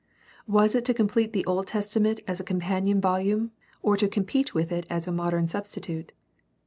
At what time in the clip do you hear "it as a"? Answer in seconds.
4.71-5.11